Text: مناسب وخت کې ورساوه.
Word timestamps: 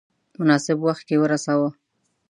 مناسب 0.39 0.77
وخت 0.85 1.01
کې 1.07 1.15
ورساوه. 1.21 1.69